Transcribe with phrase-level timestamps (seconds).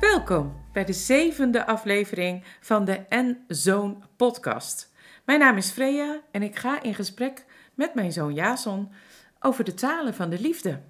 [0.00, 4.92] Welkom bij de zevende aflevering van de En Zoon podcast.
[5.24, 7.44] Mijn naam is Freya en ik ga in gesprek
[7.74, 8.92] met mijn zoon Jason
[9.40, 10.80] over de talen van de liefde.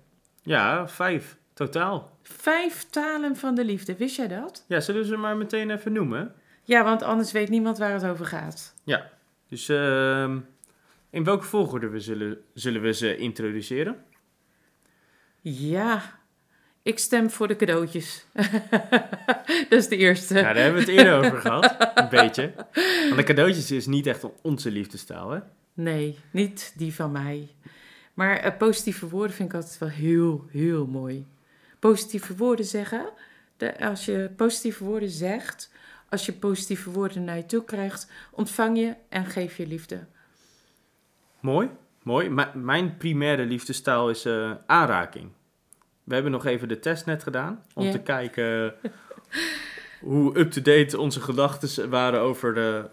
[0.43, 2.19] Ja, vijf totaal.
[2.23, 4.65] Vijf talen van de liefde, wist jij dat?
[4.69, 6.35] Ja, zullen we ze maar meteen even noemen?
[6.63, 8.75] Ja, want anders weet niemand waar het over gaat.
[8.85, 9.15] Ja.
[9.49, 10.39] Dus ehm,
[11.11, 14.05] in welke volgorde we zullen, zullen we ze introduceren?
[15.41, 16.19] Ja,
[16.83, 18.27] ik stem voor de cadeautjes.
[19.69, 20.35] dat is de eerste.
[20.35, 21.77] Ja, daar hebben we het eerder over gehad.
[21.95, 22.53] Een beetje.
[23.05, 25.39] Want de cadeautjes is niet echt onze liefdestaal, hè?
[25.75, 27.49] Nee, niet die van mij.
[28.15, 31.27] Maar eh, positieve woorden vind ik altijd wel heel, heel mooi.
[31.79, 33.11] Positieve woorden zeggen.
[33.57, 35.73] De, als je positieve woorden zegt,
[36.09, 40.07] als je positieve woorden naar je toe krijgt, ontvang je en geef je liefde.
[41.41, 41.71] Mooi,
[42.03, 42.29] mooi.
[42.29, 45.31] M- mijn primaire liefdestaal is eh, aanraking.
[46.05, 48.75] We hebben nog even de test net gedaan om te kijken
[50.01, 52.91] hoe up-to-date onze gedachten waren over de,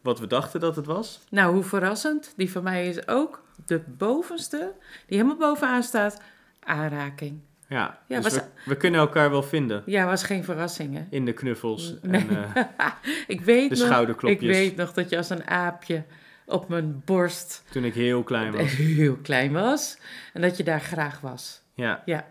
[0.00, 1.20] wat we dachten dat het was.
[1.30, 2.32] Nou, hoe verrassend.
[2.36, 4.72] Die van mij is ook de bovenste,
[5.06, 6.20] die helemaal bovenaan staat,
[6.60, 7.40] aanraking.
[7.74, 11.04] Ja, Ja, dus was- we, we kunnen elkaar wel vinden Ja, was geen verrassing, hè?
[11.10, 12.26] in de knuffels Nee.
[12.28, 12.90] en eh,
[13.26, 14.40] Ik weet de nog, schouderklopjes.
[14.42, 16.04] Ik weet nog dat je als een aapje
[16.46, 18.70] op mijn borst toen ik heel klein was.
[19.00, 19.98] heel klein was.
[20.32, 21.62] En dat je daar graag was.
[21.74, 22.02] Ja.
[22.04, 22.26] Ja.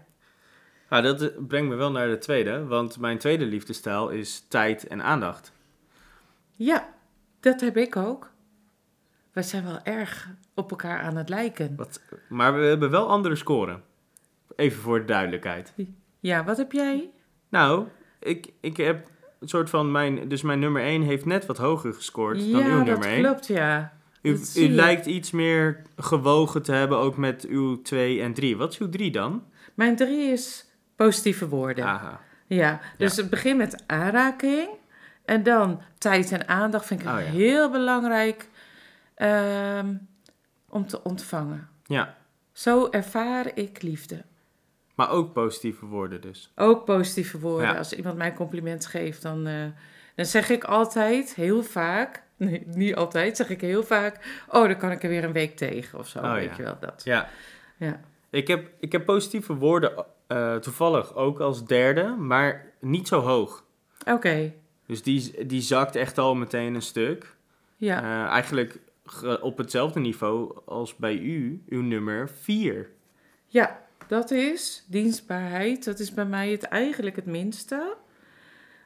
[0.90, 4.88] Nou, dat eh, brengt me wel naar de tweede, want mijn tweede liefdestijl is tijd
[4.88, 5.52] en aandacht.
[6.56, 6.90] Ja,
[7.40, 8.32] dat heb ik ook.
[9.32, 11.76] We zijn wel erg op elkaar aan het lijken.
[11.76, 13.84] Wat, maar we hebben wel andere scoren.
[14.56, 15.73] Even voor de duidelijkheid.
[16.20, 17.09] Ja, wat heb jij?
[17.50, 17.88] Nou,
[18.20, 19.08] ik, ik heb
[19.40, 22.58] een soort van mijn, dus mijn nummer 1 heeft net wat hoger gescoord dan uw
[22.59, 23.24] ja, dat nummer 1.
[23.24, 23.94] klopt, ja.
[24.22, 24.76] U, dat zie u je.
[24.76, 28.58] lijkt iets meer gewogen te hebben ook met uw 2 en 3.
[28.58, 29.44] Wat is uw 3 dan?
[29.74, 30.66] Mijn drie is
[30.96, 31.85] positieve woorden.
[31.85, 32.20] Aha.
[32.47, 34.70] Ja, dus het begint met aanraking.
[35.25, 37.25] En dan tijd en aandacht vind ik Oh, ja.
[37.25, 38.50] heel belangrijk
[39.16, 39.96] ehm,
[40.70, 41.70] om te ontvangen.
[41.85, 42.18] Ja,
[42.52, 44.24] Zo ervaar ik liefde.
[44.96, 46.52] Maar ook positieve woorden dus.
[46.56, 47.68] Ook positieve woorden.
[47.68, 47.78] Ja.
[47.78, 49.66] Als iemand mij een compliment geeft, dan, eh,
[50.16, 54.78] dan zeg ik altijd, heel vaak, nee, niet altijd, zeg ik heel vaak, oh, dan
[54.78, 56.56] kan ik er weer een week tegen of zo, Oh, weet ja.
[56.58, 57.02] je wel, dat.
[57.03, 57.30] Ja.
[57.78, 58.00] Ja.
[58.30, 63.66] Ik heb, ik heb positieve woorden eh, toevallig ook als derde, maar niet zo hoog.
[64.08, 64.53] Oké,
[64.88, 67.36] Dus die, die zakt echt al meteen een stuk.
[67.78, 68.02] ja.
[68.02, 72.90] Eh, eigenlijk ge- op hetzelfde niveau als bij u, uw nummer 4.
[73.48, 73.83] Ja,
[74.13, 75.85] dat is dienstbaarheid.
[75.85, 77.96] Dat is bij mij het eigenlijk het minste.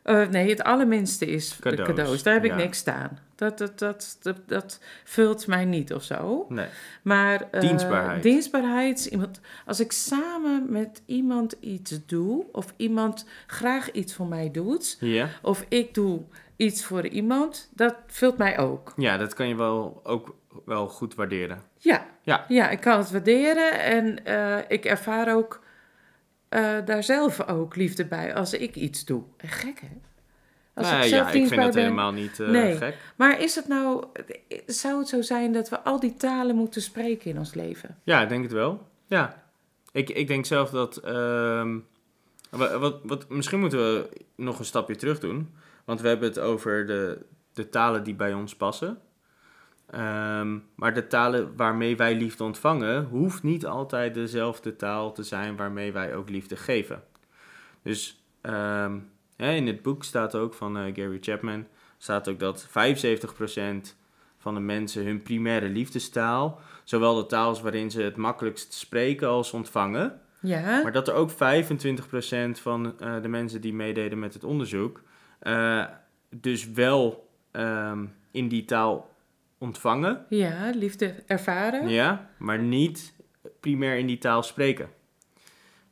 [0.03, 2.23] Eh, nee, het allerminste is Cadeaus, de cadeaus.
[2.23, 2.57] Daar heb ik ja.
[2.57, 3.19] niks staan.
[3.35, 6.45] Dat, dat, dat, dat, dat vult mij niet of zo.
[6.49, 6.67] Nee.
[7.01, 8.23] Maar eh, Dienstbaarheid.
[8.23, 9.39] dienstbaarheid is iemand.
[9.65, 15.29] Als ik samen met iemand iets doe, of iemand graag iets voor mij doet, Ja?
[15.41, 16.21] of ik doe
[16.55, 18.93] iets voor iemand, dat vult mij ook.
[18.97, 20.35] ja, dat kan je wel ook
[20.65, 21.61] wel goed waarderen.
[21.77, 22.45] Ja, Ja.
[22.47, 25.63] ja ik kan het waarderen en eh, ik ervaar ook
[26.49, 29.23] eh, daar zelf ook liefde bij als ik iets doe.
[29.37, 29.87] Eh, Gek hè?
[30.73, 31.83] Als Nee, ik zelf ja, ik vind dat ben.
[31.83, 32.75] helemaal niet Nee.
[32.77, 32.95] gek.
[33.15, 34.03] Maar is het nou,
[34.65, 37.97] zou het zo zijn dat we al die talen moeten spreken in ons leven?
[38.03, 38.87] Ja, ik denk het wel.
[39.05, 39.43] Ja.
[39.91, 40.97] Ik, ik denk zelf dat...
[40.97, 41.77] ehm,
[42.49, 45.53] wa- wat, wat, misschien moeten we nog een stapje terug doen.
[45.85, 48.97] Want we hebben het over de, de talen die bij ons passen.
[49.87, 53.05] Ehm, maar de talen waarmee wij liefde ontvangen...
[53.05, 57.03] hoeft niet altijd dezelfde taal te zijn waarmee wij ook liefde geven.
[57.81, 58.97] Dus ehm,
[59.35, 61.67] hè, in het boek staat ook van eh, Gary Chapman...
[61.97, 62.71] staat ook dat 75%
[64.37, 69.27] van de mensen hun primaire liefdestaal zowel de taal is waarin ze het makkelijkst spreken
[69.27, 70.21] als ontvangen.
[70.41, 71.33] Ja, Maar dat er ook 25%
[72.61, 75.01] van eh, de mensen die meededen met het onderzoek,
[75.39, 75.85] eh,
[76.29, 79.15] dus wel ehm, in die taal
[79.57, 81.89] ontvangen, ja liefde ervaren.
[81.89, 83.13] ja, maar niet
[83.59, 84.89] primair in die taal spreken.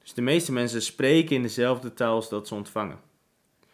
[0.01, 3.00] Dus de meeste mensen spreken in dezelfde taal als dat ze ontvangen.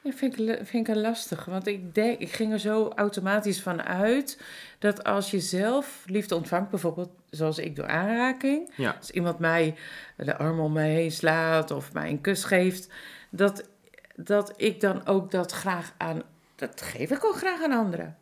[0.04, 3.62] Dat vind ik, vind ik een lastig, want ik, denk, ik ging er zo automatisch
[3.62, 4.42] van uit
[4.80, 8.96] dat als je zelf liefde ontvangt, bijvoorbeeld zoals ik door aanraking, Ja.
[9.00, 9.76] als iemand mij
[10.18, 12.90] de arm om mij heen slaat of mij een kus geeft,
[13.30, 13.70] dat,
[14.16, 16.22] dat ik dan ook dat graag aan,
[16.56, 18.18] dat geef ik ook graag aan anderen.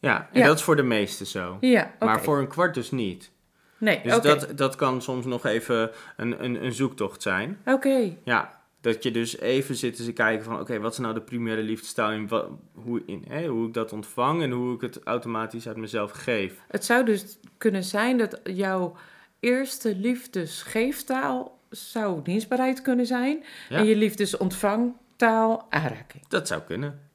[0.00, 0.46] Ja, en Ja.
[0.46, 1.56] dat is voor de meesten zo.
[1.60, 1.94] Ja.
[1.98, 3.30] Maar voor een kwart dus niet.
[3.78, 7.58] Nee, Dus dat, dat kan soms nog even een, een, een zoektocht zijn.
[7.64, 11.20] Oké, Ja, Dat je dus even zit te kijken van, oké, wat is nou de
[11.20, 15.00] primaire liefdestaal in, wat, hoe, in hè, hoe ik dat ontvang en hoe ik het
[15.04, 16.54] automatisch uit mezelf geef.
[16.68, 18.96] Het zou dus kunnen zijn dat jouw
[19.40, 23.44] eerste liefdesgeeftaal zou dienstbaarheid kunnen zijn.
[23.68, 23.76] Ja.
[23.76, 26.26] En je liefdesontvangtaal aanraking.
[26.28, 27.09] Dat zou kunnen.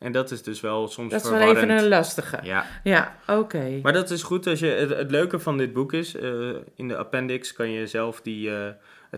[0.00, 2.38] En dat is dus wel soms Dat is wel even een lastige.
[2.42, 3.78] Ja, Ja, oké.
[3.82, 6.30] maar dat is goed als je, het, het leuke van dit boek is, eh,
[6.74, 8.66] in de appendix kan je zelf die eh,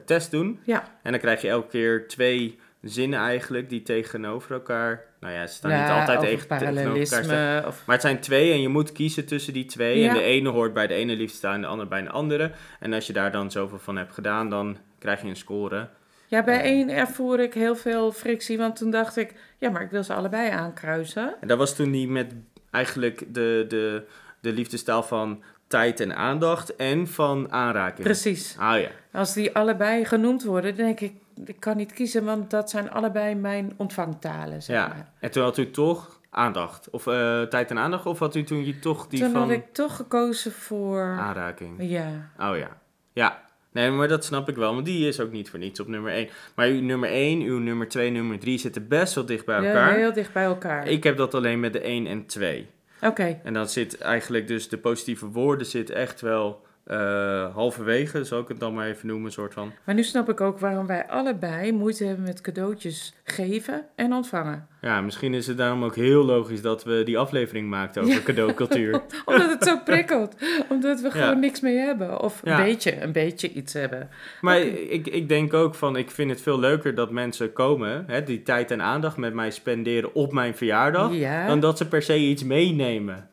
[0.05, 0.61] test doen.
[0.65, 5.47] Ja, En dan krijg je elke keer twee zinnen eigenlijk die tegenover elkaar, nou ja,
[5.47, 7.67] ze staan ja niet altijd tegen, tegenover elkaar staan.
[7.67, 9.99] Of, Maar het zijn twee en je moet kiezen tussen die twee.
[9.99, 10.09] Ja.
[10.09, 12.51] En de ene hoort bij de ene liefdestaal en de andere bij de andere.
[12.81, 15.89] En als je daar dan zoveel van hebt gedaan, dan krijg je een score.
[16.33, 19.91] Ja, bij één ervoer ik heel veel frictie, want toen dacht ik, ja, maar ik
[19.91, 21.35] wil ze allebei aankruisen.
[21.41, 22.35] En dat was toen die met
[22.71, 24.07] eigenlijk de, de,
[24.41, 28.03] de liefdestaal van tijd en aandacht en van aanraking.
[28.03, 28.57] Precies.
[28.59, 28.89] Ah ja.
[29.13, 31.15] Als die allebei genoemd worden, dan denk ik,
[31.45, 34.89] ik kan niet kiezen, want dat zijn allebei mijn ontvangtalen, zeg ja.
[34.89, 35.13] maar.
[35.21, 36.91] En toen had u toch aandacht.
[36.91, 38.07] Of eh, tijd en aandacht.
[38.07, 41.77] Of had u toen je toch die Toen van had ik toch gekozen voor, aanraking.
[41.79, 42.81] ja, Oh ja.
[43.13, 43.42] Ja.
[43.73, 44.75] Nee, maar dat snap ik wel.
[44.75, 46.29] Want die is ook niet voor niets op nummer 1.
[46.55, 49.67] Maar uw nummer 1, uw nummer 2, nummer 3 zitten best wel dicht bij ja,
[49.67, 49.95] elkaar.
[49.95, 50.89] heel dicht bij elkaar.
[50.89, 52.67] Ik heb dat alleen met de 1 en 2.
[53.03, 58.41] Oké, En dan zit eigenlijk dus de positieve woorden zit echt wel eh, halverwege, zal
[58.41, 59.73] ik het dan maar even noemen, soort van.
[59.85, 64.67] maar nu snap ik ook waarom wij allebei moeite hebben met cadeautjes geven en ontvangen.
[64.81, 68.21] Ja, misschien is het daarom ook heel logisch dat we die aflevering maakten over Ja.
[68.23, 69.01] cadeaucultuur.
[69.25, 70.35] Omdat het zo prikkelt.
[70.69, 71.13] Omdat we Ja.
[71.25, 72.21] gewoon niks mee hebben.
[72.21, 72.59] Of Ja.
[72.59, 74.09] een beetje, een beetje iets hebben.
[74.41, 78.23] Maar ik, ik denk ook van, ik vind het veel leuker dat mensen komen, hè,
[78.23, 81.47] die tijd en aandacht met mij spenderen op mijn verjaardag, Ja.
[81.47, 83.29] dan dat ze per se iets meenemen.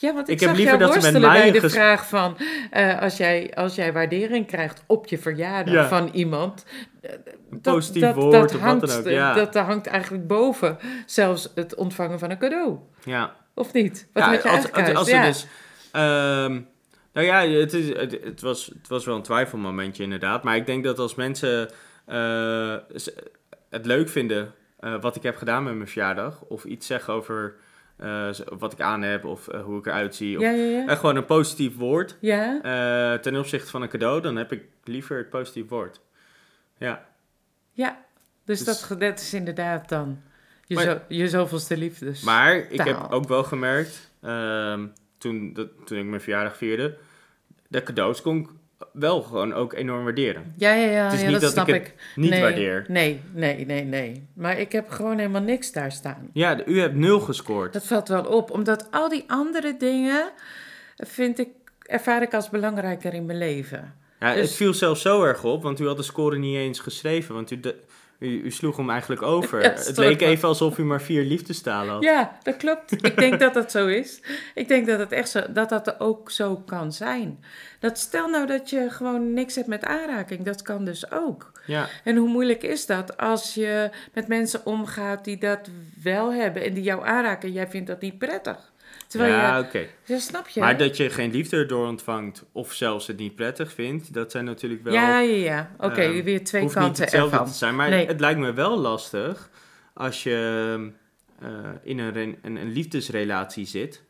[0.00, 2.36] Ja, want ik, Ik heb zag liever jou dat worstelen bij de vraag van...
[2.70, 5.88] eh, als, jij, als jij waardering krijgt op je verjaardag Ja.
[5.88, 6.64] van iemand...
[7.00, 7.10] eh,
[7.50, 9.34] dat- positief dat, woord dat of wat hangt, dan ook, ja.
[9.34, 12.78] Dat, dat hangt eigenlijk boven zelfs het ontvangen van een cadeau.
[13.04, 13.34] Ja.
[13.54, 14.08] Of niet?
[14.12, 15.24] Wat ja, had je als, eigenlijk als, als uit?
[15.24, 15.26] Ja.
[15.26, 15.46] dus,
[15.92, 16.60] ehm,
[17.12, 20.42] nou ja, het, is, het, het was, het was wel een twijfelmomentje inderdaad.
[20.42, 21.70] Maar ik denk dat als mensen
[22.06, 22.74] eh,
[23.70, 24.54] het leuk vinden
[25.00, 26.40] wat ik heb gedaan met mijn verjaardag...
[26.48, 27.54] of iets zeggen over
[27.98, 28.28] eh,
[28.58, 30.36] wat ik aan heb of eh, hoe ik eruit zie...
[30.36, 30.86] Of, Ja, ja, ja.
[30.86, 32.60] eh, gewoon een positief woord ja?
[33.18, 34.20] ten opzichte van een cadeau...
[34.20, 36.00] dan heb ik liever het positief woord.
[36.78, 37.06] Ja,
[37.72, 38.04] Ja.
[38.44, 40.20] Dus, Dus- dat, dat is inderdaad dan
[40.66, 42.22] je, Maar- zo, je zoveelste liefdes.
[42.22, 44.10] maar ik heb ook wel gemerkt...
[44.22, 44.86] ehm,
[45.18, 46.96] toen, dat, toen ik mijn verjaardag vierde...
[47.68, 48.57] de cadeaus kon
[48.92, 50.54] wel gewoon ook enorm waarderen.
[50.56, 52.84] Ja, ja, ja, Het is ja niet dat dat snap ik het niet nee, waardeer.
[52.88, 54.28] Nee, nee, nee, nee.
[54.34, 56.30] Maar ik heb gewoon helemaal niks daar staan.
[56.32, 57.72] Ja, u hebt nul gescoord.
[57.72, 60.30] Dat valt wel op, omdat al die andere dingen
[60.96, 61.48] vind ik,
[61.82, 63.94] ervaar ik als belangrijker in mijn leven.
[64.20, 66.80] Ja, dus- Het viel zelfs zo erg op, want u had de score niet eens
[66.80, 67.34] geschreven.
[67.34, 67.76] Want u, de-
[68.18, 69.62] u, u sloeg hem eigenlijk over.
[69.62, 72.02] Ja, het leek even alsof u maar vier liefdestalen had.
[72.02, 73.04] Ja, dat klopt.
[73.04, 74.20] Ik denk dat dat zo is.
[74.54, 77.44] Ik denk dat het echt zo, dat dat ook zo kan zijn.
[77.80, 81.52] Dat stel nou dat je gewoon niks hebt met aanraking, dat kan dus ook.
[81.66, 85.68] Ja, En hoe moeilijk is dat als je met mensen omgaat die dat
[86.02, 88.72] wel hebben en die jou aanraken en jij vindt dat niet prettig?
[89.08, 89.86] Terwijl ja je, oké.
[90.04, 90.60] ja, snap je?
[90.60, 94.44] Maar dat je geen liefde erdoor ontvangt of zelfs het niet prettig vindt, dat zijn
[94.44, 94.92] natuurlijk wel...
[94.92, 95.70] ja, ja, ja.
[95.78, 97.50] Oké, ehm, weer twee hoeft niet kanten hetzelfde ervan.
[97.52, 97.76] te zijn.
[97.76, 98.06] Maar Nee.
[98.06, 99.50] het lijkt me wel lastig
[99.94, 100.90] als je
[101.40, 101.48] eh,
[101.82, 104.02] in een, een, een liefdesrelatie zit.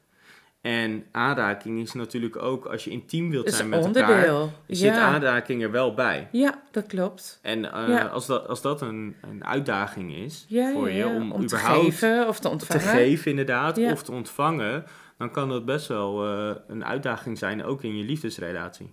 [0.60, 4.52] En aanraking is natuurlijk ook als je intiem wilt zijn met elkaar, onderdeel.
[4.66, 4.98] zit Ja.
[5.00, 6.28] aanraking er wel bij.
[6.32, 7.38] ja, dat klopt.
[7.42, 8.04] En eh, Ja.
[8.06, 11.84] als, dat, als dat een, een uitdaging is Ja, voor je om, om te überhaupt
[11.84, 12.82] geven of te te ontvangen.
[12.82, 14.84] geven inderdaad, of te ontvangen,
[15.18, 18.92] dan kan dat best wel eh, een uitdaging zijn, ook in je liefdesrelatie.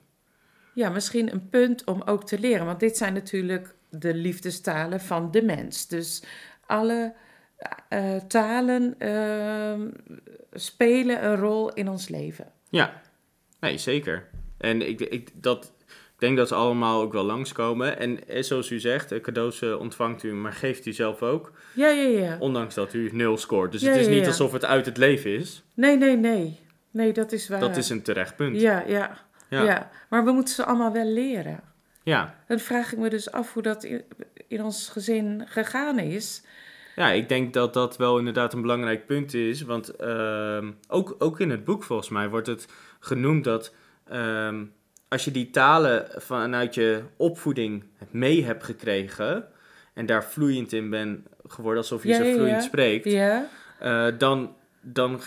[0.73, 2.65] Ja, misschien een punt om ook te leren.
[2.65, 5.87] Want dit zijn natuurlijk de liefdestalen van de mens.
[5.87, 6.23] Dus
[6.65, 7.13] alle
[7.89, 9.87] eh, talen ehm,
[10.53, 12.51] spelen een rol in ons leven.
[12.69, 13.01] Ja,
[13.59, 14.27] nee, zeker.
[14.57, 17.99] En ik, ik, dat, ik denk dat ze allemaal ook wel langskomen.
[17.99, 21.51] En eh, zoals u zegt, eh, cadeaus ontvangt u, maar geeft u zelf ook.
[21.73, 22.37] Ja, ja, ja.
[22.39, 23.71] Ondanks dat u nul scoort.
[23.71, 24.27] Dus Ja, het is niet ja.
[24.27, 25.63] alsof het uit het leven is.
[25.73, 26.59] Nee, nee, nee.
[26.91, 27.59] Nee, dat is waar.
[27.59, 28.61] Dat is een terecht punt.
[28.61, 29.17] Ja, ja,
[29.49, 29.63] Ja.
[29.63, 29.89] ja.
[30.09, 31.59] Maar we moeten ze allemaal wel leren.
[32.03, 32.35] ja.
[32.47, 34.03] Dan vraag ik me dus af hoe dat in,
[34.47, 36.43] in ons gezin gegaan is.
[36.95, 39.61] Ja, ik denk dat dat wel inderdaad een belangrijk punt is.
[39.61, 42.67] Want ehm, ook, ook in het boek volgens mij wordt het
[42.99, 43.73] genoemd dat
[44.07, 44.63] ehm,
[45.07, 49.47] als je die talen vanuit je opvoeding mee hebt gekregen
[49.93, 52.67] en daar vloeiend in bent geworden, alsof je Ja, ze vloeiend ja.
[52.67, 53.49] spreekt, Ja,
[53.79, 55.19] eh, dan, dan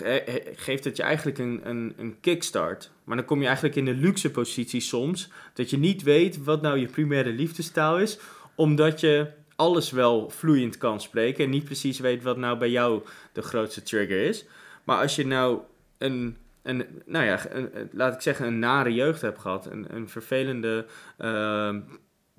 [0.55, 2.91] geeft het je eigenlijk een, een, een kickstart.
[3.03, 6.61] Maar dan kom je eigenlijk in de luxe positie soms dat je niet weet wat
[6.61, 8.19] nou je primaire liefdestaal is,
[8.55, 9.27] omdat je
[9.59, 13.83] alles wel vloeiend kan spreken en niet precies weet wat nou bij jou de grootste
[13.83, 14.45] trigger is.
[14.83, 15.59] Maar als je nou
[15.97, 17.39] een, een nou ja,
[17.91, 20.85] laat ik zeggen, een nare jeugd hebt gehad, een, een vervelende,
[21.17, 21.81] ehm,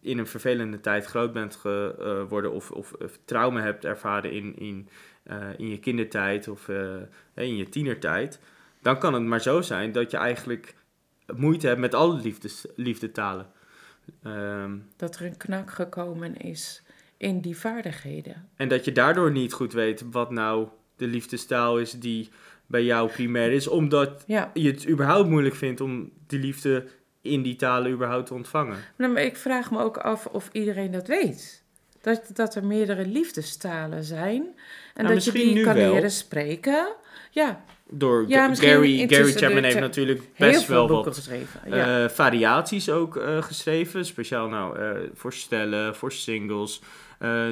[0.00, 4.88] in een vervelende tijd groot bent geworden of, of, of trauma hebt ervaren in, in,
[5.22, 6.96] eh, in je kindertijd of eh,
[7.34, 8.40] in je tienertijd,
[8.82, 10.74] dan kan het maar zo zijn dat je eigenlijk
[11.36, 13.46] moeite hebt met alle liefdes, liefdetalen.
[14.22, 16.82] Ehm, Dat er een knak gekomen is
[17.20, 18.48] in die vaardigheden.
[18.56, 22.28] en dat je daardoor niet goed weet wat nou de liefdestaal is die
[22.66, 26.86] bij jou primair is, omdat Ja, je het überhaupt moeilijk vindt om die liefde
[27.20, 28.76] in die talen überhaupt te ontvangen.
[28.96, 31.62] Nou, maar ik vraag me ook af of iedereen dat weet.
[32.00, 34.42] Dat, dat er meerdere liefdestalen zijn.
[34.94, 35.92] En Nou, dat je die kan wel.
[35.92, 36.88] leren spreken.
[37.30, 41.30] Ja, Door Ja, Gary, Gary Chapman heeft natuurlijk best wel wat.
[41.66, 42.02] Ja.
[42.04, 44.04] eh, variaties ook eh, geschreven.
[44.04, 46.80] Speciaal nou eh, voor stellen, voor singles,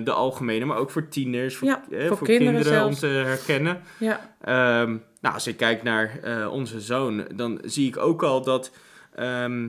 [0.04, 3.82] de algemene, maar ook voor tieners, voor, Ja, voor voor kinderen kinderen, om te herkennen.
[3.98, 4.34] ja.
[4.40, 6.20] Ehm, nou, als ik kijk naar
[6.50, 8.70] onze zoon, dan zie ik ook al dat,
[9.14, 9.68] ehm,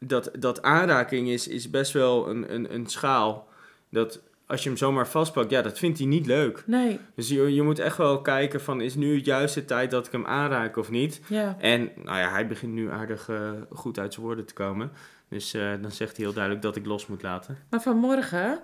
[0.00, 3.48] dat, dat aanraking is, is best wel een, een, een schaal.
[3.90, 6.62] Dat als je hem zomaar vastpakt, ja, dat vindt hij niet leuk.
[6.66, 10.06] Nee, Dus je, je moet echt wel kijken van, is nu het juiste tijd dat
[10.06, 11.20] ik hem aanraak of niet?
[11.28, 11.56] ja.
[11.60, 14.90] En nou ja, hij begint nu aardig eh, goed uit zijn woorden te komen.
[15.28, 17.58] Dus eh, dan zegt hij heel duidelijk dat ik los moet laten.
[17.70, 18.60] Maar vanmorgen,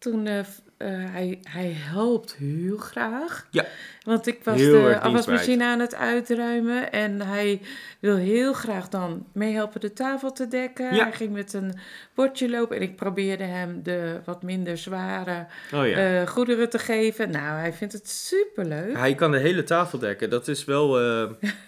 [0.00, 3.46] toen eh, eh, hij, hij helpt heel graag.
[3.50, 3.64] Ja.
[4.04, 7.60] Want ik was Heel de afwasmachine aan het uitruimen en hij
[7.98, 10.94] wil heel graag dan meehelpen de tafel te dekken.
[10.94, 11.02] Ja.
[11.02, 11.74] Hij ging met een
[12.14, 16.20] bordje lopen en ik probeerde hem de wat minder zware Oh ja.
[16.20, 17.30] eh, goederen te geven.
[17.30, 18.96] Nou, hij vindt het superleuk.
[18.96, 20.30] Hij kan de hele tafel dekken.
[20.30, 21.00] Dat is wel.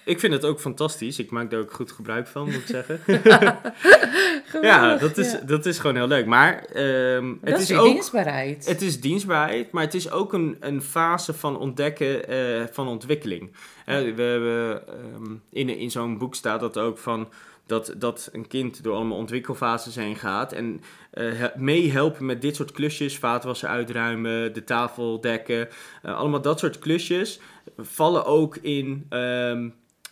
[0.04, 1.18] ik vind het ook fantastisch.
[1.18, 3.00] Ik maak daar ook goed gebruik van, moet ik zeggen.
[4.62, 5.40] ja, dat is, ja.
[5.46, 6.26] dat is gewoon heel leuk.
[6.26, 7.86] Maar ehm, het dat is, ook.
[8.24, 8.66] Dienstbaarheid.
[8.66, 13.52] Het is dienstbaarheid, maar het is ook een, een fase van ontdekken eh, van ontwikkeling.
[13.86, 17.28] We hebben, ehm, in, in zo'n boek staat dat ook van
[17.66, 20.52] dat, dat een kind door allemaal ontwikkelfases heen gaat.
[20.52, 25.68] En eh, he- meehelpen met dit soort klusjes, vaatwassen uitruimen, de tafel dekken.
[26.02, 27.40] eh, allemaal dat soort klusjes
[27.78, 29.68] vallen ook in, ehm,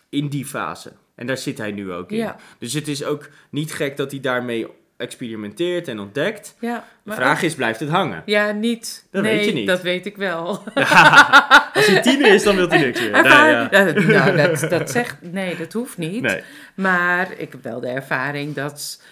[0.09, 0.93] in die fase.
[1.15, 2.17] En daar zit hij nu ook in.
[2.17, 4.67] Ja, Dus het is ook niet gek dat hij daarmee
[5.01, 6.55] experimenteert en ontdekt.
[6.59, 6.85] ja.
[7.03, 8.23] De vraag is, blijft het hangen?
[8.27, 9.07] Ja, niet.
[9.11, 9.67] Dat nee, weet je niet.
[9.67, 10.47] dat weet ik wel.
[11.75, 13.11] Als hij tiener is, dan wil hij niks meer.
[13.11, 13.69] Nee, ja.
[13.93, 15.17] Nou, dat, dat zegt...
[15.21, 16.23] Nee, dat hoeft niet.
[16.23, 16.43] nee.
[16.75, 19.03] Maar ik heb wel de ervaring dat...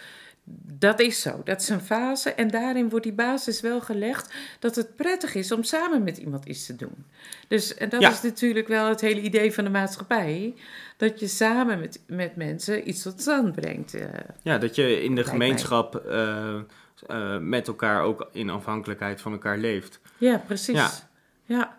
[0.78, 1.40] Dat is zo.
[1.44, 2.30] Dat is een fase.
[2.32, 4.34] En daarin wordt die basis wel gelegd...
[4.58, 7.04] dat het prettig is om samen met iemand iets te doen.
[7.48, 8.10] Dus en dat Ja.
[8.10, 10.54] is natuurlijk wel het hele idee van de maatschappij...
[10.96, 13.94] dat je samen met, met mensen iets tot stand brengt.
[13.94, 14.08] eh.
[14.42, 16.54] ja, dat je in de gemeenschap eh,
[17.06, 20.00] eh, met elkaar ook in afhankelijkheid van elkaar leeft.
[20.18, 20.74] Ja, precies.
[20.76, 20.90] Ja.
[21.44, 21.78] Ja.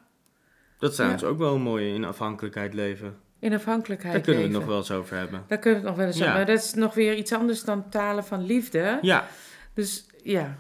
[0.80, 1.28] Dat trouwens Ja.
[1.28, 3.18] ook wel een mooie in afhankelijkheid leven.
[3.40, 5.44] In afhankelijkheid Daar kunnen we het nog wel eens over hebben.
[5.48, 6.34] Daar kunnen we het nog wel eens over.
[6.34, 9.00] Maar dat is nog weer iets anders dan talen van liefde.
[9.02, 9.28] Ja,
[9.74, 10.56] Dus ja.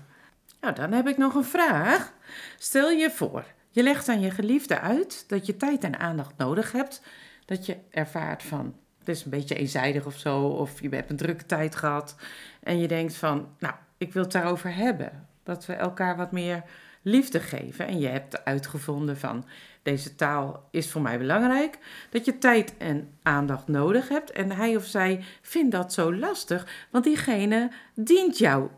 [0.61, 2.13] Nou, dan heb ik nog een vraag.
[2.57, 6.71] Stel je voor, je legt aan je geliefde uit dat je tijd en aandacht nodig
[6.71, 7.01] hebt.
[7.45, 10.41] Dat je ervaart van, het is een beetje eenzijdig of zo.
[10.41, 12.15] Of je hebt een drukke tijd gehad.
[12.63, 15.27] En je denkt van, nou, ik wil het daarover hebben.
[15.43, 16.63] Dat we elkaar wat meer
[17.01, 17.87] liefde geven.
[17.87, 19.45] En je hebt uitgevonden van,
[19.83, 21.77] deze taal is voor mij belangrijk.
[22.09, 24.31] Dat je tijd en aandacht nodig hebt.
[24.31, 26.87] En hij of zij vindt dat zo lastig.
[26.91, 28.69] Want diegene dient jou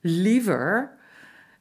[0.00, 0.90] liever.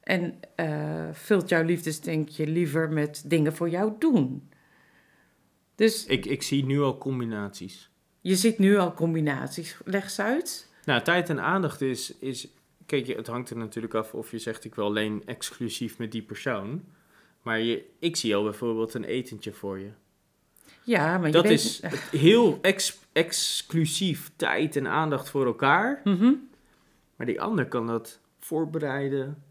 [0.04, 4.50] En eh, vult jouw liefdesdenkje liever met dingen voor jou doen.
[5.76, 7.90] Dus ik, ik zie nu al combinaties.
[8.22, 9.78] je ziet nu al combinaties.
[9.86, 10.70] Leg ze uit.
[10.86, 12.48] Nou, tijd en aandacht is, is...
[12.86, 16.12] Kijk, je- het hangt er natuurlijk af of je zegt ik wil alleen exclusief met
[16.12, 16.84] die persoon.
[17.42, 19.90] Maar je, ik zie al bijvoorbeeld een etentje voor je.
[20.84, 21.82] Ja, maar je Dat is
[22.12, 26.02] heel ex- exclusief tijd en aandacht voor elkaar.
[26.04, 26.34] Mhm.
[27.16, 29.44] Maar die ander kan dat voorbereiden,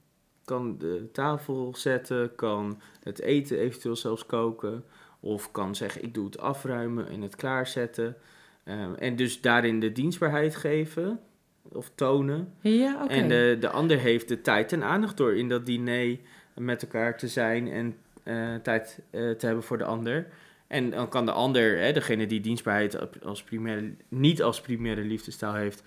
[0.45, 4.85] kan de tafel zetten, kan het eten eventueel zelfs koken.
[5.21, 8.17] Of kan zeggen, ik doe het afruimen en het klaarzetten.
[8.65, 11.21] Ehm, en dus daarin de dienstbaarheid geven
[11.63, 12.55] of tonen.
[12.61, 13.13] Ja, oké.
[13.13, 16.19] En de, de ander heeft de tijd en aandacht door in dat diner
[16.61, 20.27] met elkaar te zijn en eh, tijd eh, te hebben voor de ander.
[20.67, 25.55] En dan kan de ander, hè, degene die dienstbaarheid als primaire, niet als primaire liefdestaal
[25.55, 25.83] heeft,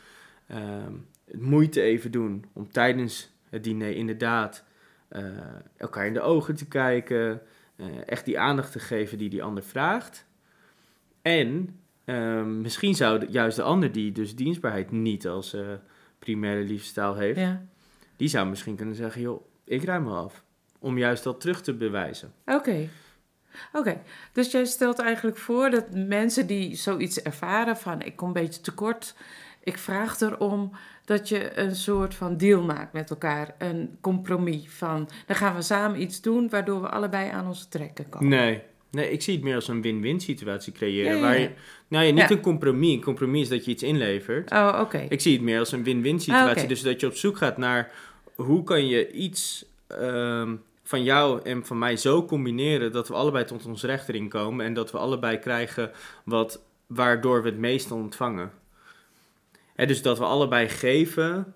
[0.47, 0.93] ehm,
[1.25, 4.63] het moeite even doen om tijdens het diner inderdaad
[5.07, 5.21] eh,
[5.77, 7.41] elkaar in de ogen te kijken,
[8.05, 10.25] echt die aandacht te geven die die ander vraagt.
[11.21, 15.55] En ehm, misschien zou de- juist de ander die dus dienstbaarheid niet als
[16.19, 17.65] primaire liefdestaal heeft, Ja.
[18.15, 20.43] die zou misschien kunnen zeggen, joh, ik ruim wel af.
[20.83, 22.33] Om juist dat terug te bewijzen.
[22.45, 22.89] Oké.
[23.73, 24.01] Oké,
[24.33, 28.61] dus jij stelt eigenlijk voor dat mensen die zoiets ervaren van ik kom een beetje
[28.61, 29.15] tekort,
[29.63, 30.71] ik vraag erom
[31.05, 35.61] dat je een soort van deal maakt met elkaar, een compromis van dan gaan we
[35.61, 38.27] samen iets doen waardoor we allebei aan onze trekken komen.
[38.27, 38.61] Nee,
[38.91, 41.11] nee ik zie het meer als een win-win situatie creëren.
[41.11, 41.49] Ja, ja, Waar je,
[41.87, 42.93] nou ja, niet een compromis.
[42.93, 44.51] Een compromis is dat je iets inlevert.
[44.51, 45.05] Oh, oké.
[45.09, 46.49] Ik zie het meer als een win-win situatie.
[46.49, 46.67] Ah, oké.
[46.67, 47.91] Dus dat je op zoek gaat naar
[48.35, 50.55] hoe kan je iets ehm,
[50.93, 54.65] van jou en van mij zo combineren dat we allebei tot ons recht erin komen
[54.65, 55.91] en dat we allebei krijgen
[56.23, 58.51] wat, waardoor we het meeste ontvangen.
[59.75, 61.53] En dus dat we allebei geven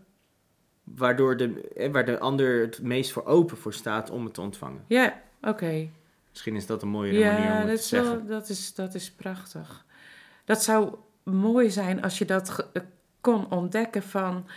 [0.84, 4.84] waardoor de, waar de ander het meest voor open voor staat om het te ontvangen.
[4.88, 5.90] Ja, oké.
[6.30, 8.28] Misschien is dat een mooiere manier om Ja, het dat te is, zeggen.
[8.28, 9.86] wel, dat, is, dat is prachtig.
[10.46, 12.82] Dat zou mooi zijn als je dat eh,
[13.22, 14.48] kon ontdekken van...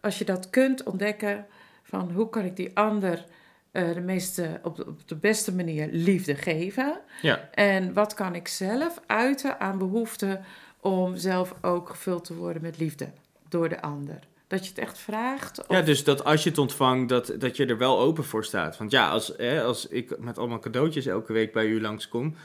[0.00, 1.46] Als je dat kunt ontdekken
[1.82, 3.24] van hoe kan ik die ander
[3.72, 7.00] eh, de meeste, op, de, op de beste manier liefde geven.
[7.22, 10.40] Ja, En wat kan ik zelf uiten aan behoefte
[10.80, 13.08] om zelf ook gevuld te worden met liefde
[13.48, 14.18] door de ander.
[14.46, 15.60] Dat je het echt vraagt.
[15.60, 18.44] Of, ja, dus dat als je het ontvangt, dat, dat je er wel open voor
[18.44, 18.78] staat.
[18.78, 22.36] Want ja, als, hè, als ik met allemaal cadeautjes elke week bij u langskom,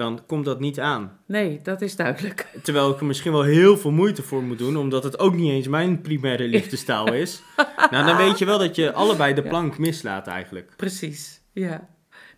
[0.00, 1.18] dan komt dat niet aan.
[1.26, 2.46] Nee, dat is duidelijk.
[2.62, 5.50] Terwijl ik er misschien wel heel veel moeite voor moet doen, omdat het ook niet
[5.50, 7.42] eens mijn primaire liefdestaal is.
[7.90, 9.48] nou, dan weet je wel dat je allebei de Ja.
[9.48, 10.72] plank mislaat eigenlijk.
[10.76, 11.88] Precies, ja.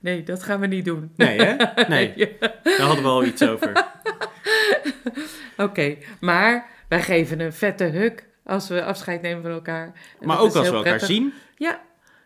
[0.01, 1.13] Nee, dat gaan we niet doen.
[1.17, 1.55] Nee, hè?
[1.89, 3.73] Nee, daar hadden we al iets over.
[5.57, 9.93] Oké, maar wij geven een vette huk als we afscheid nemen van elkaar.
[10.21, 11.09] En Maar ook als we elkaar prettig.
[11.09, 11.33] zien.
[11.57, 11.81] Ja,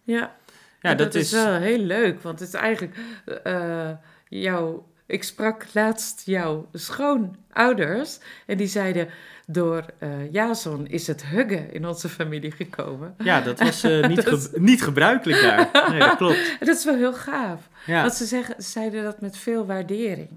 [0.05, 0.35] ja.
[0.81, 1.33] Ja, dat, is...
[1.33, 2.97] wel heel leuk, want het is eigenlijk
[3.45, 3.91] eh
[4.29, 4.87] jouw...
[5.07, 9.09] Ik sprak laatst jouw schoonouders en die zeiden...
[9.49, 13.15] Door eh Jason is het huggen in onze familie gekomen.
[13.19, 15.89] Ja, dat was eh, niet, Dat is- ge- niet gebruikelijk daar.
[15.91, 16.57] Nee, dat klopt.
[16.67, 17.69] Dat is wel heel gaaf.
[17.87, 18.01] Ja.
[18.01, 20.29] Want ze zeggen, zeiden dat met veel waardering.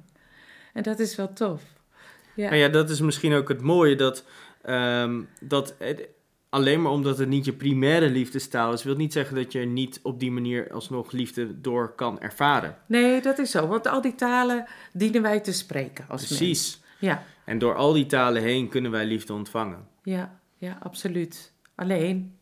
[0.73, 1.61] En dat is wel tof.
[2.33, 4.23] Ja, Nou ja, dat is misschien ook het mooie dat,
[4.61, 5.73] ehm, dat
[6.49, 9.99] alleen maar omdat het niet je primaire liefdestaal is, wil niet zeggen dat je niet
[10.03, 12.77] op die manier alsnog liefde door kan ervaren.
[12.85, 13.67] Nee, dat is zo.
[13.67, 16.35] Want al die talen dienen wij te spreken als mens.
[16.37, 16.81] Precies.
[16.99, 19.87] Ja, En door al die talen heen kunnen wij liefde ontvangen.
[20.03, 21.51] ja, ja, absoluut.
[21.75, 22.37] Alleen,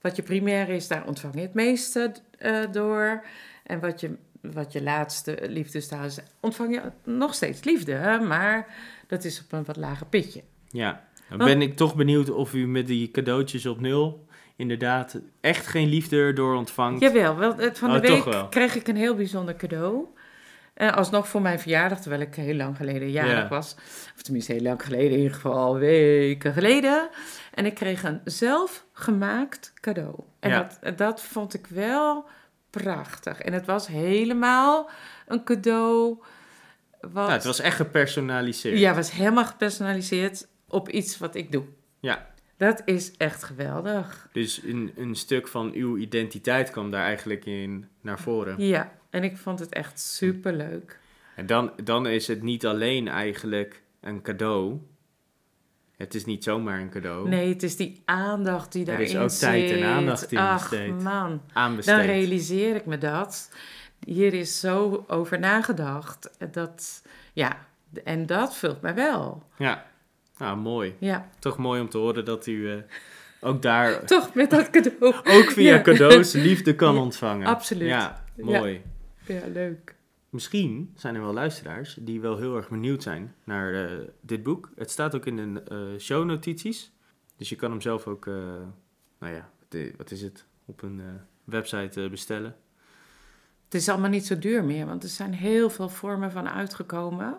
[0.00, 3.24] wat je primair is, daar ontvang je het meeste eh, door.
[3.64, 7.92] En wat je, wat je laatste liefdestaal is, ontvang je nog steeds liefde.
[7.92, 8.18] Hè?
[8.20, 8.66] Maar
[9.06, 10.42] dat is op een wat lager pitje.
[10.68, 11.04] Ja.
[11.30, 15.66] Dan Want- ben ik toch benieuwd of u met die cadeautjes op nul inderdaad echt
[15.66, 17.00] geen liefde erdoor ontvangt.
[17.00, 20.04] Jawel, wel, het- van de Oh, week kreeg ik een heel bijzonder cadeau.
[20.74, 23.48] Eh, alsnog voor mijn verjaardag, terwijl ik heel lang geleden jarig Ja.
[23.48, 23.74] was.
[24.16, 27.08] Of tenminste heel lang geleden, in ieder geval al weken geleden.
[27.54, 30.14] En ik kreeg een zelfgemaakt cadeau.
[30.40, 30.68] En Ja.
[30.82, 32.24] dat, dat vond ik wel
[32.70, 33.40] prachtig.
[33.40, 34.90] En het was helemaal
[35.26, 36.18] een cadeau
[37.00, 37.12] wat...
[37.12, 38.78] Nou, het was echt gepersonaliseerd.
[38.78, 41.64] Ja, was helemaal gepersonaliseerd op iets wat ik doe.
[42.00, 42.28] Ja.
[42.56, 44.28] Dat is echt geweldig.
[44.32, 48.54] Dus een, een stuk van uw identiteit kwam daar eigenlijk in naar voren.
[48.66, 50.98] Ja, en ik vond het echt superleuk.
[51.36, 54.78] En dan, dan is het niet alleen eigenlijk een cadeau.
[55.96, 57.28] Het is niet zomaar een cadeau.
[57.28, 59.82] Nee, het is die aandacht die Er daarin is ook tijd en zit.
[59.86, 61.02] aandacht in Ach, besteed.
[61.02, 61.96] man, Aanbesteed.
[61.96, 63.54] dan realiseer ik me dat.
[64.06, 66.30] Hier is zo over nagedacht.
[66.52, 67.02] Dat,
[67.32, 67.66] ja,
[68.04, 69.42] en dat vult mij wel.
[69.58, 69.89] Ja,
[70.40, 70.94] nou mooi.
[70.98, 72.76] Ja, Toch mooi om te horen dat u eh,
[73.40, 75.14] ook daar, toch met dat cadeau.
[75.14, 75.80] ook via Ja.
[75.82, 77.46] cadeaus, liefde kan Ja, ontvangen.
[77.46, 77.88] absoluut.
[77.88, 78.82] Ja, mooi.
[79.26, 79.94] Ja, leuk.
[80.30, 84.70] Misschien zijn er wel luisteraars die wel heel erg benieuwd zijn naar eh, dit boek.
[84.76, 86.92] Het staat ook in de eh, shownotities.
[87.36, 88.26] Dus je kan hem zelf ook,
[89.18, 89.48] nou ja,
[89.96, 91.02] wat is het, op een
[91.44, 92.56] website bestellen.
[93.64, 97.38] Het is allemaal niet zo duur meer, want er zijn heel veel vormen van uitgekomen.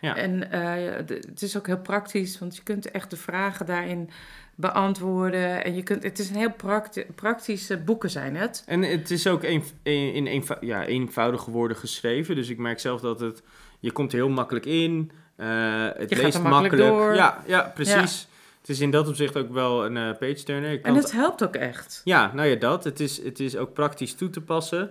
[0.00, 0.16] Ja.
[0.16, 4.10] En eh, de- het is ook heel praktisch, want je kunt echt de vragen daarin
[4.54, 5.64] beantwoorden.
[5.64, 8.62] En je kunt, het is een heel prakti praktische boeken zijn het.
[8.66, 12.34] En het is ook een, een- in eenvou- ja, eenvoudige woorden geschreven.
[12.34, 13.42] Dus ik merk zelf dat het,
[13.80, 15.10] je komt er heel makkelijk in.
[15.36, 15.48] eh,
[15.94, 17.14] het Je leest makkelijk door.
[17.14, 18.28] Ja, ja, precies.
[18.60, 20.80] Het is in dat opzicht ook wel een eh, page turner.
[20.82, 22.00] En het het helpt ook echt.
[22.04, 22.84] Ja, nou ja, dat.
[22.84, 24.90] Het is, het is ook praktisch toe te passen.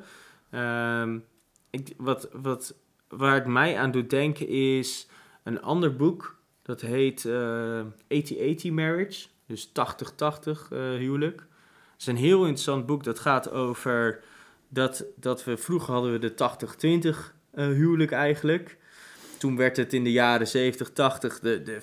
[0.52, 1.18] Ehm,
[1.70, 2.74] ik, wat, wat,
[3.10, 5.08] waar het mij aan doet denken is
[5.44, 6.38] een ander boek.
[6.62, 9.28] Dat heet eh 80-80 Marriage.
[9.46, 11.40] Dus 80-80 eh, huwelijk.
[11.92, 13.04] Het is een heel interessant boek.
[13.04, 14.24] Dat gaat over
[14.68, 17.18] dat, dat we vroeger hadden we de 80-20
[17.52, 18.78] eh, huwelijk eigenlijk.
[19.38, 21.82] toen werd het in de jaren 70, 80 de de